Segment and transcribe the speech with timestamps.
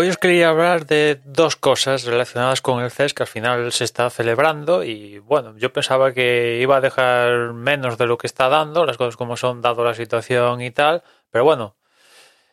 [0.00, 3.82] Hoy os quería hablar de dos cosas relacionadas con el CES que al final se
[3.82, 8.48] está celebrando y bueno, yo pensaba que iba a dejar menos de lo que está
[8.48, 11.02] dando, las cosas como son dado la situación y tal,
[11.32, 11.74] pero bueno,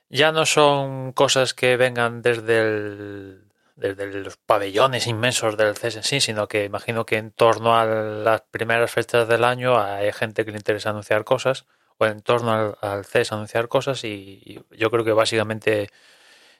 [0.09, 6.03] ya no son cosas que vengan desde el desde los pabellones inmensos del CES en
[6.03, 10.45] sí, sino que imagino que en torno a las primeras fechas del año hay gente
[10.45, 11.67] que le interesa anunciar cosas,
[11.99, 15.91] o en torno al, al CES anunciar cosas, y, y yo creo que básicamente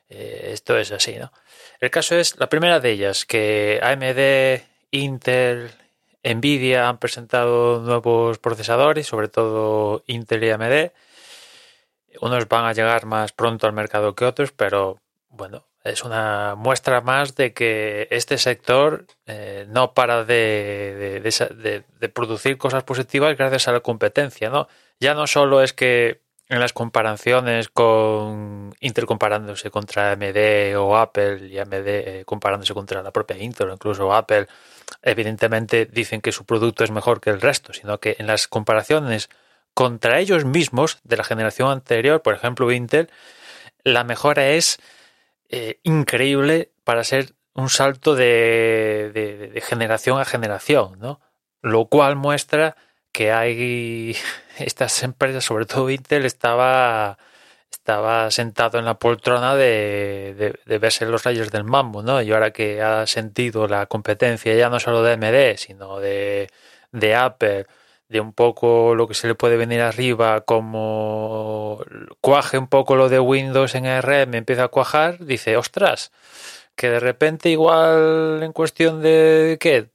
[0.09, 1.31] eh, esto es así, ¿no?
[1.80, 5.72] El caso es, la primera de ellas, que AMD, Intel,
[6.23, 10.92] Nvidia han presentado nuevos procesadores, sobre todo Intel y AMD.
[12.22, 17.02] Unos van a llegar más pronto al mercado que otros, pero bueno, es una muestra
[17.02, 23.72] más de que este sector eh, no para de, de, producir cosas positivas gracias a
[23.72, 24.67] la competencia, ¿no?
[25.00, 31.48] Ya no solo es que en las comparaciones con Intel comparándose contra AMD o Apple
[31.48, 34.48] y AMD eh, comparándose contra la propia Intel o incluso Apple,
[35.02, 39.30] evidentemente dicen que su producto es mejor que el resto, sino que en las comparaciones
[39.73, 43.10] contra ellos mismos de la generación anterior, por ejemplo Intel,
[43.84, 44.78] la mejora es
[45.50, 51.22] eh, increíble para ser un salto de, de, de generación a generación, ¿no?
[51.62, 52.76] Lo cual muestra
[53.16, 54.16] que hay
[54.58, 57.17] estas empresas, sobre todo Intel, estaba,
[57.71, 62.21] estaba sentado en la poltrona de, de, verse los rayos del mambo, ¿no?
[62.21, 66.49] Y ahora que ha sentido la competencia ya no solo de AMD, sino de,
[66.92, 67.67] de Apple,
[68.09, 71.80] de un poco lo que se le puede venir arriba, como
[72.21, 76.11] cuaje un poco lo de Windows en ARM, empieza a cuajar, dice, ostras,
[76.75, 79.89] que de repente igual en cuestión de, ¿qué?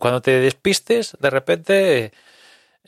[0.00, 2.12] Cuando te despistes, de repente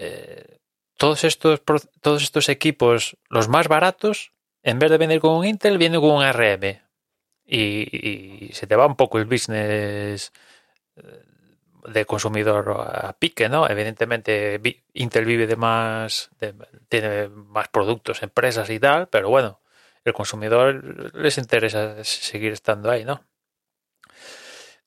[0.02, 0.60] eh,
[0.96, 1.60] todos, estos,
[2.00, 6.10] todos estos equipos, los más baratos, en vez de venir con un Intel, vienen con
[6.12, 6.80] un ARM.
[7.44, 10.32] Y, se te va un poco el business
[10.96, 11.22] eh,
[11.84, 13.68] de consumidor a pique, ¿no?
[13.68, 14.60] Evidentemente
[14.94, 16.30] Intel vive de más,
[16.88, 19.60] tiene más productos, empresas y tal, pero bueno,
[20.04, 23.24] el consumidor les interesa seguir estando ahí, ¿no?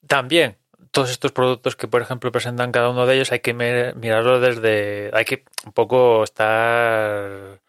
[0.08, 0.58] También
[0.92, 5.12] todos estos productos que, por ejemplo, presentan cada uno de ellos, hay que mirarlo desde.
[5.14, 7.60] Hay que un poco estar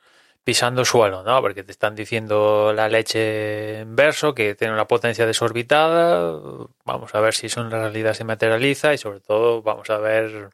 [0.45, 1.41] pisando suelo, ¿no?
[1.41, 6.39] Porque te están diciendo la leche en verso, que tiene una potencia desorbitada.
[6.85, 10.51] Vamos a ver si eso en realidad se materializa y, sobre todo, vamos a ver.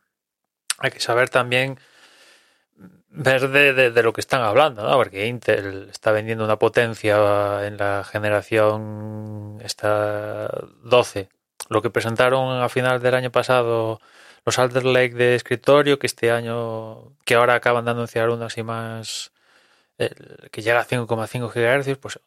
[0.78, 1.78] Hay que saber también
[3.10, 4.96] ver de, lo que están hablando, ¿no?
[4.96, 10.48] Porque Intel está vendiendo una potencia en la generación esta
[10.84, 11.28] 12
[11.70, 14.00] lo que presentaron a final del año pasado
[14.44, 18.62] los Alder Lake de escritorio, que este año, que ahora acaban de anunciar uno así
[18.62, 19.32] más,
[19.98, 20.10] eh,
[20.50, 22.20] que llega a 5,5 GHz, pues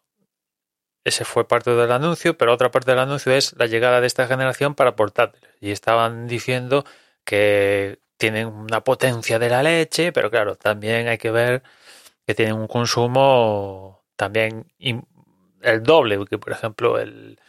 [1.04, 4.28] ese fue parte del anuncio, pero otra parte del anuncio es la llegada de esta
[4.28, 5.50] generación para portátiles.
[5.60, 6.86] Y estaban diciendo
[7.26, 11.64] que tienen una potencia de la leche, pero claro, también hay que ver
[12.26, 14.68] que tienen un consumo también
[15.62, 17.40] el doble, que por ejemplo el,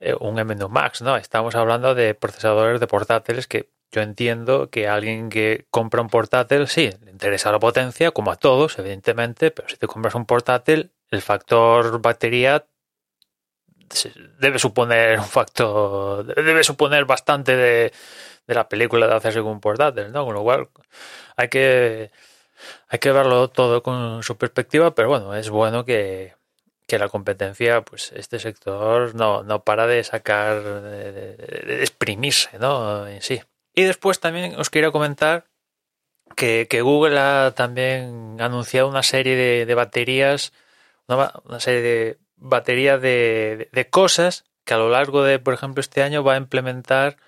[0.00, 1.16] eh, un M1 Max, ¿no?
[1.16, 6.68] Estamos hablando de procesadores de portátiles que yo entiendo que alguien que compra un portátil,
[6.68, 10.92] sí, le interesa la potencia, como a todos, evidentemente, pero si te compras un portátil,
[11.10, 12.64] el factor batería
[14.38, 17.92] debe suponer un factor, debe suponer bastante de,
[18.46, 20.24] de la película de hacerse con un portátil, ¿no?
[20.24, 20.68] Con lo cual
[21.36, 22.10] hay que,
[22.88, 26.34] hay que verlo todo con su perspectiva, pero bueno, es bueno que,
[26.90, 33.06] que la competencia, pues este sector no, no para de sacar, de, exprimirse, ¿no?
[33.06, 33.40] En sí.
[33.76, 35.46] Y después también os quería comentar
[36.34, 40.52] que, Google ha también anunciado una serie de, baterías,
[41.06, 46.02] una, serie de baterías de, de cosas que a lo largo de, por ejemplo, este
[46.02, 47.18] año va a implementar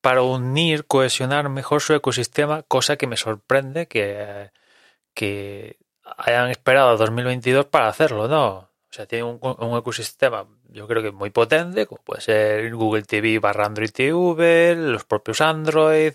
[0.00, 4.52] para unir, cohesionar mejor su ecosistema, cosa que me sorprende que,
[5.12, 5.76] que
[6.18, 8.68] hayan esperado a 2022 para hacerlo, ¿no?
[8.98, 13.66] Sea, tiene un, ecosistema yo creo que muy potente, como puede ser Google TV barra
[13.66, 16.14] Android TV, los propios Android,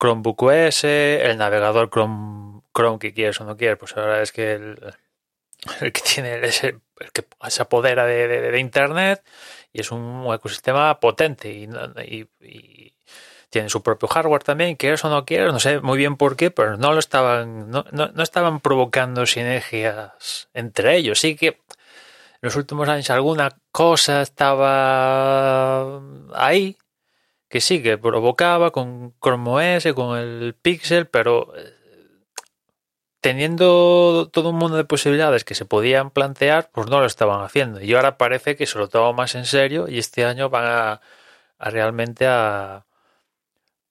[0.00, 4.52] Chromebook OS, el navegador Chrome, Chrome que quieres o no quieres, pues ahora es que
[4.52, 4.76] el,
[5.92, 9.24] que tiene ese, el que se apodera de, de, de, Internet
[9.72, 11.68] y es un ecosistema potente y,
[12.04, 12.94] y, y,
[13.48, 16.52] tiene su propio hardware también, quieres o no quieres, no sé muy bien por qué,
[16.52, 21.18] pero no lo estaban, no, no, no estaban provocando sinergias entre ellos.
[21.18, 21.58] Sí que
[22.40, 26.00] los últimos años alguna cosa estaba
[26.34, 26.78] ahí,
[27.48, 31.52] que sí, que provocaba con Chrome OS, con el Pixel, pero
[33.20, 37.80] teniendo todo un mundo de posibilidades que se podían plantear, pues no lo estaban haciendo.
[37.80, 41.00] Y ahora parece que se lo toman más en serio y este año van a,
[41.58, 42.86] a realmente a,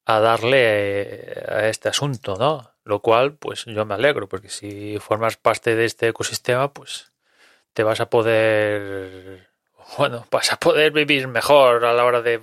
[0.05, 2.71] a darle a este asunto, ¿no?
[2.83, 7.11] Lo cual, pues yo me alegro, porque si formas parte de este ecosistema, pues
[7.73, 9.49] te vas a poder,
[9.97, 12.41] bueno, vas a poder vivir mejor a la hora de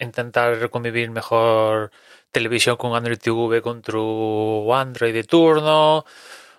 [0.00, 1.90] intentar convivir mejor
[2.30, 6.04] televisión con Android TV con tu Android de turno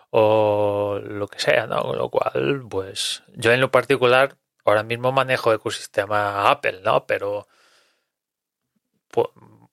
[0.10, 1.82] o lo que sea, ¿no?
[1.84, 7.06] Con lo cual, pues yo en lo particular ahora mismo manejo ecosistema Apple, ¿no?
[7.06, 7.48] Pero
[9.12, 9.28] pues,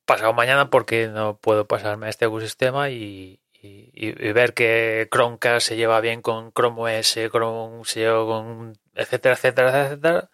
[0.04, 5.76] pasado mañana porque no puedo pasarme a este ecosistema y, y, ver que Chromecast se
[5.76, 10.30] lleva bien con Chrome OS, Chrome se lleva con etcétera, etcétera, etcétera,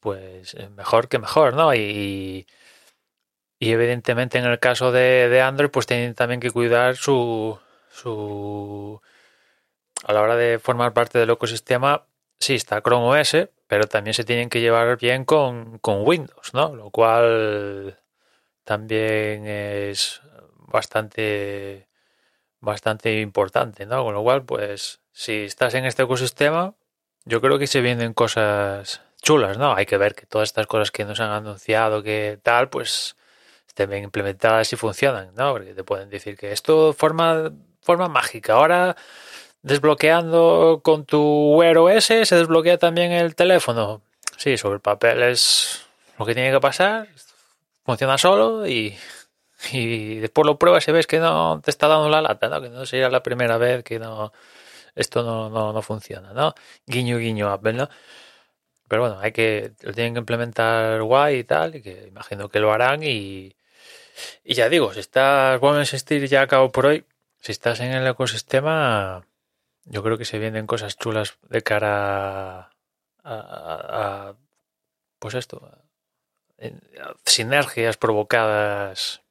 [0.00, 1.74] pues mejor que mejor, ¿no?
[1.74, 2.46] Y,
[3.58, 7.58] y evidentemente en el caso de, de, Android, pues tienen también que cuidar su,
[7.90, 9.00] su...
[10.04, 12.06] A la hora de formar parte del ecosistema,
[12.40, 16.74] sí está Chrome OS, pero también se tienen que llevar bien con, con Windows, ¿no?
[16.74, 18.00] Lo cual
[18.64, 20.20] también es
[20.56, 21.88] bastante
[22.62, 24.02] bastante importante, ¿no?
[24.04, 26.74] Con lo cual, pues, si estás en este ecosistema,
[27.26, 29.74] yo creo que se vienen cosas chulas, ¿no?
[29.74, 33.16] Hay que ver que todas estas cosas que nos han anunciado, que tal, pues
[33.66, 35.52] estén bien implementadas y funcionan, ¿no?
[35.52, 38.54] Porque te pueden decir que esto forma, forma mágica.
[38.54, 38.96] Ahora,
[39.62, 44.02] desbloqueando con tu Wear se desbloquea también el teléfono.
[44.36, 45.86] Sí, sobre el papel es
[46.18, 47.08] lo que tiene que pasar.
[47.84, 48.96] Funciona solo y,
[49.72, 52.60] y después lo pruebas y ves que no te está dando la lata, ¿no?
[52.60, 54.32] Que no sería la primera vez que no
[54.94, 56.54] esto no, no, no funciona, ¿no?
[56.86, 57.88] Guiño, guiño, Apple, ¿no?
[58.88, 62.60] Pero bueno, hay que lo tienen que implementar guay y tal, y que imagino que
[62.60, 63.56] lo harán y,
[64.44, 67.06] y ya digo, si estás, bueno, insistir ya acabo por hoy,
[67.40, 69.26] si estás en el ecosistema,
[69.84, 72.70] yo creo que se vienen cosas chulas de cara
[73.24, 74.34] a,
[75.18, 75.70] pues esto,
[77.24, 79.22] sinergias provocadas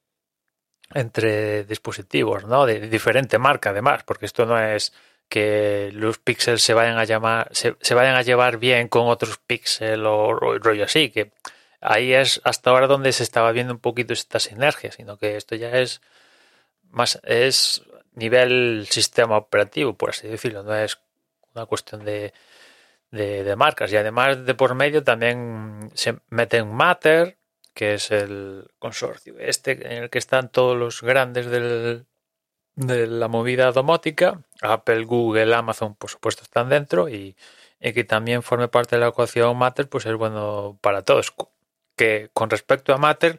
[0.94, 2.66] entre dispositivos, ¿no?
[2.66, 4.92] De diferente marca, además, porque esto no es
[5.28, 10.06] que los píxeles se vayan a llamar, se, vayan a llevar bien con otros píxeles
[10.06, 11.32] o, rollo así, que
[11.80, 15.54] ahí es hasta ahora donde se estaba viendo un poquito esta sinergia, sino que esto
[15.54, 16.02] ya es
[16.90, 17.82] más, es
[18.14, 20.98] nivel sistema operativo, por así decirlo, no es
[21.54, 22.34] una cuestión de,
[23.10, 23.92] de, de marcas.
[23.92, 27.38] Y además de por medio también se meten Matter,
[27.74, 32.06] que es el consorcio este en el que están todos los grandes del,
[32.74, 34.42] de la movida domótica.
[34.60, 37.36] Apple, Google, Amazon, por supuesto, están dentro y,
[37.80, 41.34] y, que también forme parte de la ecuación Matter, pues es bueno para todos.
[41.96, 43.38] Que con respecto a Matter,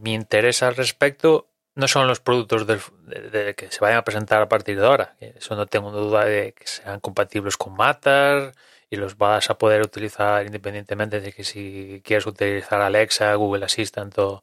[0.00, 4.04] mi interés al respecto no son los productos del, de, de, que se vayan a
[4.04, 5.16] presentar a partir de ahora.
[5.20, 8.52] Eso no tengo duda de que sean compatibles con Matter
[8.94, 14.16] y los vas a poder utilizar independientemente de que si quieres utilizar Alexa, Google Assistant
[14.18, 14.40] o,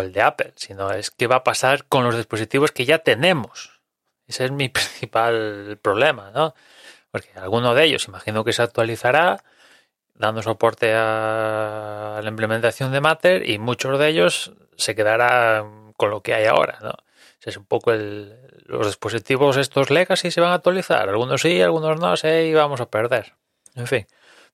[0.00, 3.80] el de Apple, sino es qué va a pasar con los dispositivos que ya tenemos.
[4.26, 6.54] Ese es mi principal problema, ¿no?
[7.10, 9.42] Porque alguno de ellos imagino que se actualizará
[10.14, 16.22] dando soporte a la implementación de Matter y muchos de ellos se quedarán con lo
[16.22, 16.92] que hay ahora, ¿no?
[17.42, 18.36] Es un poco el,
[18.66, 22.80] los dispositivos estos legacy se van a actualizar, algunos sí, algunos no, sé, y vamos
[22.80, 23.34] a perder.
[23.78, 24.06] En fin,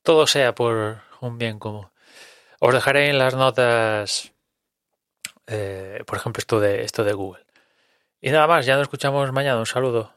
[0.02, 1.88] todo sea por un bien común.
[2.60, 4.32] Os dejaré en las notas,
[5.46, 7.44] eh, por ejemplo, esto de, esto de Google.
[8.20, 9.58] Y nada más, ya nos escuchamos mañana.
[9.58, 10.13] Un saludo.